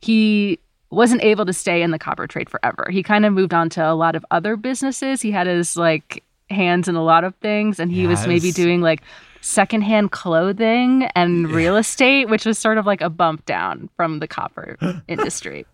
he 0.00 0.58
wasn't 0.90 1.22
able 1.22 1.46
to 1.46 1.52
stay 1.52 1.82
in 1.82 1.92
the 1.92 2.00
copper 2.00 2.26
trade 2.26 2.50
forever. 2.50 2.88
He 2.90 3.04
kind 3.04 3.24
of 3.24 3.32
moved 3.32 3.54
on 3.54 3.70
to 3.70 3.88
a 3.88 3.94
lot 3.94 4.16
of 4.16 4.26
other 4.32 4.56
businesses. 4.56 5.22
He 5.22 5.30
had 5.30 5.46
his 5.46 5.76
like 5.76 6.24
hands 6.50 6.88
in 6.88 6.96
a 6.96 7.04
lot 7.04 7.22
of 7.22 7.32
things 7.36 7.78
and 7.78 7.92
he 7.92 8.02
yes. 8.02 8.08
was 8.08 8.26
maybe 8.26 8.50
doing 8.50 8.80
like 8.80 9.02
secondhand 9.40 10.10
clothing 10.10 11.04
and 11.14 11.48
real 11.52 11.76
estate, 11.76 12.28
which 12.28 12.44
was 12.44 12.58
sort 12.58 12.76
of 12.76 12.86
like 12.86 13.02
a 13.02 13.08
bump 13.08 13.46
down 13.46 13.88
from 13.96 14.18
the 14.18 14.26
copper 14.26 14.76
industry. 15.06 15.64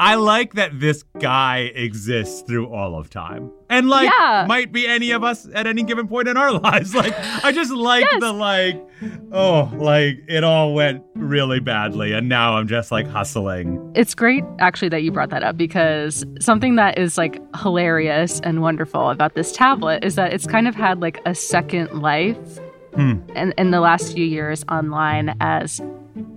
I 0.00 0.14
like 0.14 0.54
that 0.54 0.80
this 0.80 1.02
guy 1.18 1.70
exists 1.74 2.40
through 2.40 2.72
all 2.72 2.98
of 2.98 3.10
time. 3.10 3.52
And 3.68 3.90
like 3.90 4.10
yeah. 4.10 4.46
might 4.48 4.72
be 4.72 4.86
any 4.86 5.10
of 5.10 5.22
us 5.22 5.46
at 5.52 5.66
any 5.66 5.82
given 5.82 6.08
point 6.08 6.26
in 6.26 6.38
our 6.38 6.52
lives. 6.58 6.94
Like 6.94 7.12
I 7.44 7.52
just 7.52 7.70
like 7.70 8.06
yes. 8.10 8.20
the 8.20 8.32
like 8.32 8.82
oh, 9.30 9.70
like 9.76 10.16
it 10.26 10.42
all 10.42 10.72
went 10.72 11.04
really 11.16 11.60
badly 11.60 12.14
and 12.14 12.30
now 12.30 12.54
I'm 12.54 12.66
just 12.66 12.90
like 12.90 13.06
hustling. 13.06 13.92
It's 13.94 14.14
great 14.14 14.42
actually 14.58 14.88
that 14.88 15.02
you 15.02 15.12
brought 15.12 15.28
that 15.30 15.42
up 15.42 15.58
because 15.58 16.24
something 16.40 16.76
that 16.76 16.98
is 16.98 17.18
like 17.18 17.38
hilarious 17.56 18.40
and 18.40 18.62
wonderful 18.62 19.10
about 19.10 19.34
this 19.34 19.52
tablet 19.52 20.02
is 20.02 20.14
that 20.14 20.32
it's 20.32 20.46
kind 20.46 20.66
of 20.66 20.74
had 20.74 21.02
like 21.02 21.20
a 21.26 21.34
second 21.34 22.00
life 22.00 22.58
hmm. 22.94 23.18
in, 23.36 23.52
in 23.58 23.70
the 23.70 23.80
last 23.80 24.14
few 24.14 24.24
years 24.24 24.64
online 24.70 25.36
as 25.40 25.78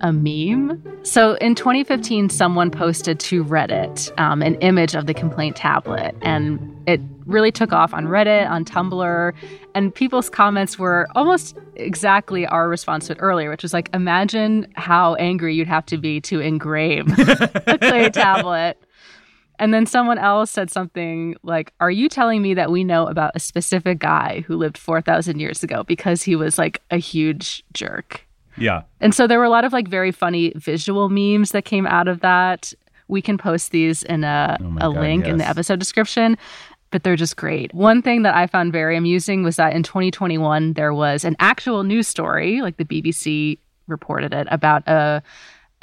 a 0.00 0.12
meme. 0.12 0.82
So 1.02 1.34
in 1.34 1.54
2015, 1.54 2.30
someone 2.30 2.70
posted 2.70 3.20
to 3.20 3.44
Reddit 3.44 4.16
um, 4.18 4.42
an 4.42 4.54
image 4.56 4.94
of 4.94 5.06
the 5.06 5.14
complaint 5.14 5.56
tablet, 5.56 6.14
and 6.22 6.76
it 6.86 7.00
really 7.26 7.52
took 7.52 7.72
off 7.72 7.94
on 7.94 8.06
Reddit, 8.06 8.48
on 8.48 8.64
Tumblr, 8.64 9.32
and 9.74 9.94
people's 9.94 10.30
comments 10.30 10.78
were 10.78 11.08
almost 11.14 11.56
exactly 11.76 12.46
our 12.46 12.68
response 12.68 13.06
to 13.06 13.12
it 13.12 13.18
earlier, 13.20 13.50
which 13.50 13.62
was 13.62 13.72
like, 13.72 13.90
imagine 13.94 14.66
how 14.74 15.14
angry 15.14 15.54
you'd 15.54 15.68
have 15.68 15.86
to 15.86 15.98
be 15.98 16.20
to 16.22 16.40
engrave 16.40 17.06
a 17.18 17.78
clay 17.78 18.10
tablet. 18.10 18.78
And 19.58 19.72
then 19.72 19.86
someone 19.86 20.18
else 20.18 20.50
said 20.50 20.70
something 20.70 21.36
like, 21.42 21.72
Are 21.80 21.90
you 21.90 22.08
telling 22.08 22.42
me 22.42 22.54
that 22.54 22.70
we 22.70 22.84
know 22.84 23.06
about 23.06 23.32
a 23.34 23.40
specific 23.40 23.98
guy 23.98 24.44
who 24.46 24.56
lived 24.56 24.76
4,000 24.76 25.38
years 25.38 25.62
ago 25.62 25.84
because 25.84 26.22
he 26.22 26.36
was 26.36 26.58
like 26.58 26.82
a 26.90 26.96
huge 26.96 27.64
jerk? 27.72 28.26
Yeah. 28.56 28.82
And 29.00 29.14
so 29.14 29.26
there 29.26 29.38
were 29.38 29.44
a 29.44 29.50
lot 29.50 29.64
of 29.64 29.72
like 29.72 29.88
very 29.88 30.12
funny 30.12 30.52
visual 30.56 31.08
memes 31.08 31.50
that 31.52 31.64
came 31.64 31.86
out 31.86 32.08
of 32.08 32.20
that. 32.20 32.72
We 33.08 33.20
can 33.20 33.36
post 33.36 33.70
these 33.70 34.02
in 34.02 34.24
a, 34.24 34.56
oh 34.60 34.76
a 34.76 34.92
God, 34.92 34.96
link 34.96 35.24
yes. 35.24 35.32
in 35.32 35.38
the 35.38 35.48
episode 35.48 35.78
description, 35.78 36.38
but 36.90 37.02
they're 37.02 37.16
just 37.16 37.36
great. 37.36 37.74
One 37.74 38.02
thing 38.02 38.22
that 38.22 38.34
I 38.34 38.46
found 38.46 38.72
very 38.72 38.96
amusing 38.96 39.42
was 39.42 39.56
that 39.56 39.74
in 39.74 39.82
2021, 39.82 40.74
there 40.74 40.94
was 40.94 41.24
an 41.24 41.36
actual 41.38 41.82
news 41.82 42.08
story, 42.08 42.62
like 42.62 42.76
the 42.76 42.84
BBC 42.84 43.58
reported 43.86 44.32
it, 44.32 44.46
about 44.50 44.86
a 44.88 45.22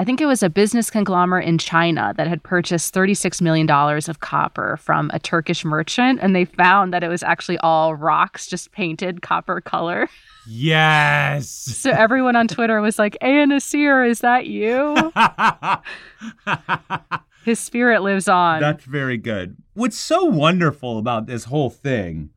I 0.01 0.03
think 0.03 0.19
it 0.19 0.25
was 0.25 0.41
a 0.41 0.49
business 0.49 0.89
conglomerate 0.89 1.47
in 1.47 1.59
China 1.59 2.11
that 2.17 2.27
had 2.27 2.41
purchased 2.41 2.91
$36 2.91 3.39
million 3.39 3.69
of 3.69 4.19
copper 4.19 4.77
from 4.77 5.11
a 5.13 5.19
Turkish 5.19 5.63
merchant, 5.63 6.17
and 6.23 6.35
they 6.35 6.43
found 6.43 6.91
that 6.91 7.03
it 7.03 7.07
was 7.07 7.21
actually 7.21 7.59
all 7.59 7.93
rocks 7.93 8.47
just 8.47 8.71
painted 8.71 9.21
copper 9.21 9.61
color. 9.61 10.09
Yes. 10.47 11.49
So 11.49 11.91
everyone 11.91 12.35
on 12.35 12.47
Twitter 12.47 12.81
was 12.81 12.97
like, 12.97 13.17
Ea-Nasir, 13.23 14.03
is 14.03 14.19
that 14.19 14.47
you? 14.47 15.11
His 17.45 17.59
spirit 17.59 18.01
lives 18.01 18.27
on. 18.27 18.61
That's 18.61 18.85
very 18.85 19.17
good. 19.17 19.57
What's 19.73 19.97
so 19.97 20.25
wonderful 20.25 20.97
about 20.97 21.25
this 21.25 21.45
whole 21.45 21.69
thing 21.69 22.29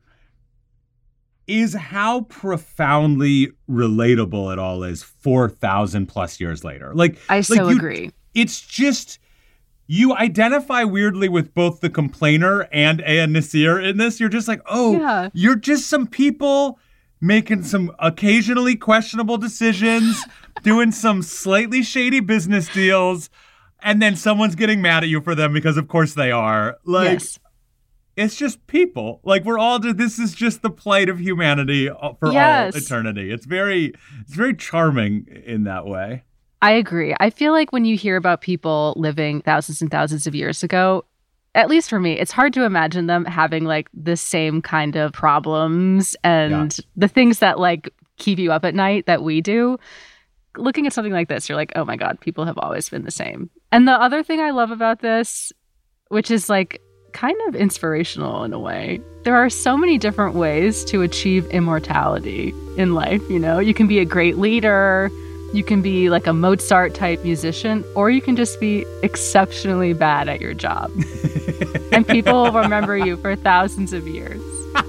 is 1.46 1.74
how 1.74 2.22
profoundly 2.22 3.52
relatable 3.68 4.52
it 4.52 4.58
all 4.58 4.82
is 4.82 5.02
4,000 5.02 6.06
plus 6.06 6.40
years 6.40 6.64
later. 6.64 6.94
Like, 6.94 7.18
I 7.28 7.36
like 7.36 7.44
so 7.44 7.68
you, 7.68 7.76
agree. 7.76 8.10
It's 8.34 8.62
just, 8.62 9.18
you 9.86 10.14
identify 10.14 10.84
weirdly 10.84 11.28
with 11.28 11.54
both 11.54 11.80
the 11.80 11.90
complainer 11.90 12.62
and 12.72 13.02
Ea-Nasir 13.06 13.78
in 13.78 13.98
this. 13.98 14.20
You're 14.20 14.30
just 14.30 14.48
like, 14.48 14.62
oh, 14.66 14.98
yeah. 14.98 15.28
you're 15.34 15.56
just 15.56 15.88
some 15.88 16.06
people 16.06 16.78
making 17.24 17.62
some 17.62 17.90
occasionally 17.98 18.76
questionable 18.76 19.38
decisions, 19.38 20.22
doing 20.62 20.92
some 20.92 21.22
slightly 21.22 21.82
shady 21.82 22.20
business 22.20 22.68
deals, 22.68 23.30
and 23.82 24.00
then 24.00 24.14
someone's 24.14 24.54
getting 24.54 24.82
mad 24.82 25.02
at 25.02 25.08
you 25.08 25.20
for 25.20 25.34
them 25.34 25.52
because 25.52 25.76
of 25.76 25.88
course 25.88 26.14
they 26.14 26.30
are. 26.30 26.76
Like 26.84 27.20
yes. 27.20 27.38
it's 28.16 28.36
just 28.36 28.66
people. 28.66 29.20
Like 29.24 29.44
we're 29.44 29.58
all 29.58 29.78
this 29.78 30.18
is 30.18 30.34
just 30.34 30.62
the 30.62 30.70
plight 30.70 31.08
of 31.08 31.18
humanity 31.18 31.88
uh, 31.88 32.12
for 32.20 32.30
yes. 32.30 32.74
all 32.74 32.80
eternity. 32.80 33.30
It's 33.30 33.46
very 33.46 33.94
it's 34.20 34.34
very 34.34 34.54
charming 34.54 35.26
in 35.46 35.64
that 35.64 35.86
way. 35.86 36.24
I 36.60 36.72
agree. 36.72 37.14
I 37.20 37.30
feel 37.30 37.52
like 37.52 37.72
when 37.72 37.84
you 37.84 37.96
hear 37.96 38.16
about 38.16 38.40
people 38.40 38.94
living 38.96 39.42
thousands 39.42 39.82
and 39.82 39.90
thousands 39.90 40.26
of 40.26 40.34
years 40.34 40.62
ago, 40.62 41.04
at 41.54 41.68
least 41.68 41.88
for 41.88 42.00
me, 42.00 42.18
it's 42.18 42.32
hard 42.32 42.52
to 42.54 42.64
imagine 42.64 43.06
them 43.06 43.24
having 43.24 43.64
like 43.64 43.88
the 43.94 44.16
same 44.16 44.60
kind 44.60 44.96
of 44.96 45.12
problems 45.12 46.16
and 46.24 46.76
yeah. 46.76 46.84
the 46.96 47.08
things 47.08 47.38
that 47.38 47.58
like 47.58 47.90
keep 48.16 48.38
you 48.38 48.52
up 48.52 48.64
at 48.64 48.74
night 48.74 49.06
that 49.06 49.22
we 49.22 49.40
do. 49.40 49.78
Looking 50.56 50.86
at 50.86 50.92
something 50.92 51.12
like 51.12 51.28
this, 51.28 51.48
you're 51.48 51.56
like, 51.56 51.72
oh 51.76 51.84
my 51.84 51.96
God, 51.96 52.20
people 52.20 52.44
have 52.44 52.58
always 52.58 52.88
been 52.88 53.04
the 53.04 53.10
same. 53.10 53.50
And 53.72 53.88
the 53.88 53.92
other 53.92 54.22
thing 54.22 54.40
I 54.40 54.50
love 54.50 54.70
about 54.70 55.00
this, 55.00 55.52
which 56.08 56.30
is 56.30 56.48
like 56.48 56.80
kind 57.12 57.36
of 57.48 57.54
inspirational 57.54 58.44
in 58.44 58.52
a 58.52 58.58
way, 58.58 59.00
there 59.22 59.36
are 59.36 59.50
so 59.50 59.76
many 59.76 59.98
different 59.98 60.34
ways 60.34 60.84
to 60.86 61.02
achieve 61.02 61.46
immortality 61.46 62.52
in 62.76 62.94
life. 62.94 63.22
You 63.30 63.38
know, 63.38 63.58
you 63.58 63.74
can 63.74 63.86
be 63.86 64.00
a 64.00 64.04
great 64.04 64.38
leader, 64.38 65.10
you 65.54 65.62
can 65.62 65.80
be 65.80 66.10
like 66.10 66.26
a 66.26 66.32
Mozart 66.32 66.94
type 66.94 67.22
musician, 67.22 67.84
or 67.94 68.10
you 68.10 68.20
can 68.20 68.34
just 68.34 68.58
be 68.58 68.84
exceptionally 69.02 69.92
bad 69.92 70.28
at 70.28 70.40
your 70.40 70.52
job. 70.52 70.90
and 71.92 72.06
people 72.06 72.42
will 72.42 72.52
remember 72.52 72.96
you 72.96 73.16
for 73.16 73.36
thousands 73.36 73.92
of 73.92 74.08
years. 74.08 74.42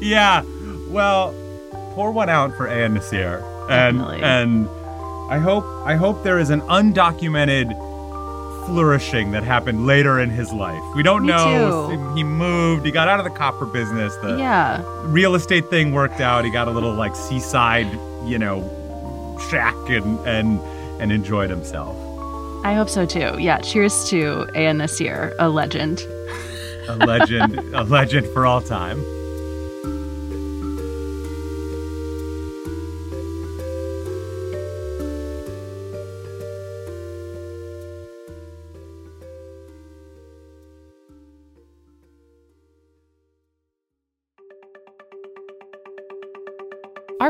yeah. 0.00 0.42
Well, 0.88 1.34
pour 1.92 2.10
one 2.10 2.30
out 2.30 2.56
for 2.56 2.66
Ea-Nasir. 2.66 3.44
And 3.68 3.98
Definitely. 3.98 4.22
and 4.22 4.68
I 5.30 5.38
hope 5.38 5.64
I 5.86 5.96
hope 5.96 6.22
there 6.22 6.38
is 6.38 6.50
an 6.50 6.60
undocumented 6.62 7.72
flourishing 8.66 9.30
that 9.32 9.42
happened 9.42 9.86
later 9.86 10.20
in 10.20 10.30
his 10.30 10.52
life. 10.52 10.82
We 10.94 11.02
don't 11.02 11.22
Me 11.22 11.28
know. 11.28 11.90
Too. 11.90 12.14
He 12.14 12.24
moved. 12.24 12.84
He 12.84 12.92
got 12.92 13.08
out 13.08 13.20
of 13.20 13.24
the 13.24 13.30
copper 13.30 13.66
business. 13.66 14.16
The 14.16 14.36
yeah. 14.36 14.82
real 15.04 15.34
estate 15.34 15.68
thing 15.70 15.92
worked 15.92 16.20
out. 16.20 16.44
He 16.44 16.50
got 16.50 16.68
a 16.68 16.70
little 16.70 16.94
like 16.94 17.14
seaside, 17.14 17.86
you 18.26 18.38
know, 18.38 19.38
shack 19.50 19.74
and 19.88 20.18
and 20.26 20.60
and 21.00 21.12
enjoyed 21.12 21.50
himself. 21.50 21.96
I 22.64 22.72
hope 22.72 22.88
so 22.88 23.04
too. 23.04 23.36
Yeah. 23.38 23.58
Cheers 23.58 24.08
to 24.10 24.46
Nasir, 24.54 25.34
a 25.38 25.48
legend. 25.48 26.00
a 26.88 26.96
legend, 26.96 27.58
a 27.74 27.82
legend 27.84 28.26
for 28.28 28.46
all 28.46 28.60
time. 28.60 29.04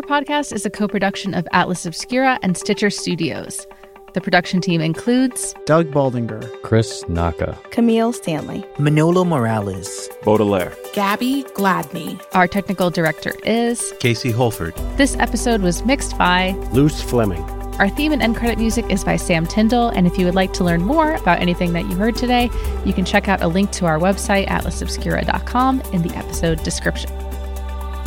podcast 0.05 0.53
is 0.53 0.67
a 0.67 0.71
co 0.71 0.87
production 0.87 1.35
of 1.35 1.49
Atlas 1.53 1.87
Obscura 1.87 2.39
and 2.43 2.57
Stitcher 2.57 2.91
Studios. 2.91 3.67
The 4.13 4.21
production 4.21 4.61
team 4.61 4.81
includes 4.81 5.55
Doug 5.67 5.91
Baldinger, 5.91 6.63
Chris 6.63 7.03
Naka, 7.09 7.59
Camille 7.71 8.13
Stanley, 8.13 8.65
Manolo 8.79 9.25
Morales, 9.25 10.09
Baudelaire, 10.23 10.77
Gabby 10.93 11.43
Gladney. 11.55 12.21
Our 12.33 12.47
technical 12.47 12.91
director 12.91 13.33
is 13.45 13.93
Casey 13.99 14.31
Holford. 14.31 14.75
This 14.97 15.17
episode 15.19 15.63
was 15.63 15.85
mixed 15.85 16.17
by 16.17 16.51
Luce 16.73 17.03
Fleming. 17.03 17.43
Our 17.81 17.89
theme 17.89 18.13
and 18.13 18.23
end 18.23 18.37
credit 18.37 18.59
music 18.59 18.89
is 18.89 19.03
by 19.03 19.17
Sam 19.17 19.47
Tyndall. 19.47 19.89
And 19.89 20.07
if 20.07 20.17
you 20.17 20.27
would 20.27 20.37
like 20.37 20.53
to 20.55 20.65
learn 20.65 20.83
more 20.83 21.15
about 21.15 21.41
anything 21.41 21.73
that 21.73 21.87
you 21.87 21.97
heard 21.97 22.15
today, 22.15 22.51
you 22.85 22.93
can 22.93 23.05
check 23.05 23.27
out 23.27 23.43
a 23.43 23.49
link 23.49 23.73
to 23.73 23.87
our 23.87 23.99
website, 23.99 24.47
atlasobscura.com, 24.47 25.81
in 25.93 26.03
the 26.03 26.15
episode 26.15 26.63
description. 26.63 27.11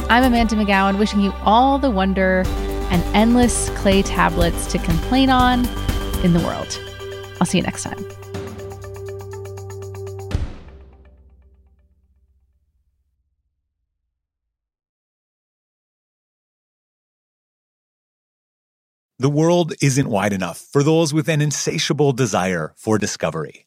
I'm 0.09 0.23
Amanda 0.23 0.55
McGowan, 0.55 0.97
wishing 0.97 1.19
you 1.19 1.33
all 1.43 1.79
the 1.79 1.91
wonder 1.91 2.43
and 2.91 3.03
endless 3.15 3.69
clay 3.71 4.01
tablets 4.01 4.65
to 4.71 4.79
complain 4.79 5.29
on 5.29 5.65
in 6.23 6.33
the 6.33 6.39
world. 6.39 6.79
I'll 7.39 7.45
see 7.45 7.57
you 7.57 7.63
next 7.63 7.83
time. 7.83 8.05
the 19.19 19.29
world 19.29 19.73
isn't 19.81 20.07
wide 20.07 20.31
enough 20.31 20.65
for 20.71 20.83
those 20.83 21.13
with 21.13 21.27
an 21.27 21.41
insatiable 21.41 22.13
desire 22.13 22.73
for 22.77 22.97
discovery. 22.97 23.66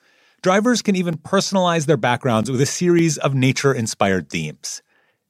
Drivers 0.43 0.81
can 0.81 0.95
even 0.95 1.17
personalize 1.17 1.85
their 1.85 1.97
backgrounds 1.97 2.49
with 2.49 2.59
a 2.61 2.65
series 2.65 3.19
of 3.19 3.35
nature 3.35 3.71
inspired 3.71 4.27
themes. 4.31 4.81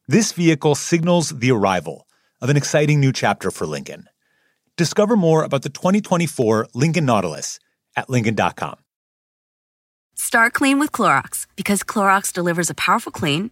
This 0.08 0.32
vehicle 0.32 0.74
signals 0.74 1.32
the 1.32 1.52
arrival 1.52 2.08
of 2.40 2.50
an 2.50 2.56
exciting 2.56 3.02
new 3.02 3.12
chapter 3.12 3.52
for 3.52 3.66
Lincoln. 3.66 4.08
Discover 4.78 5.18
more 5.18 5.44
about 5.44 5.64
the 5.64 5.70
2024 5.70 6.70
Lincoln 6.74 7.06
Nautilus 7.06 7.60
at 7.98 8.10
Lincoln.com. 8.10 8.78
Start 10.16 10.54
clean 10.54 10.80
with 10.80 10.94
Clorox 10.94 11.46
because 11.58 11.84
Clorox 11.84 12.32
delivers 12.32 12.70
a 12.70 12.76
powerful 12.76 13.12
clean 13.12 13.52